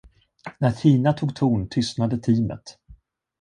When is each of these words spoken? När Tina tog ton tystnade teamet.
När 0.57 0.71
Tina 0.71 1.13
tog 1.13 1.35
ton 1.35 1.69
tystnade 1.69 2.17
teamet. 2.17 2.77